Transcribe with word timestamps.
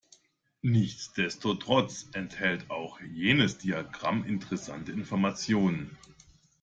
Nichtsdestotrotz 0.63 2.07
enthält 2.13 2.71
auch 2.71 2.99
jenes 3.01 3.59
Diagramm 3.59 4.25
interessante 4.25 4.91
Informationen. 4.91 5.95